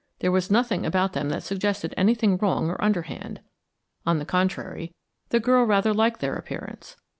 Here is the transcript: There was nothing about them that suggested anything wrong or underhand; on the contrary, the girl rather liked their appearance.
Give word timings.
There 0.17 0.31
was 0.31 0.49
nothing 0.49 0.83
about 0.83 1.13
them 1.13 1.29
that 1.29 1.43
suggested 1.43 1.93
anything 1.95 2.37
wrong 2.39 2.71
or 2.71 2.83
underhand; 2.83 3.39
on 4.03 4.17
the 4.17 4.25
contrary, 4.25 4.95
the 5.29 5.39
girl 5.39 5.63
rather 5.65 5.93
liked 5.93 6.21
their 6.21 6.35
appearance. 6.37 6.95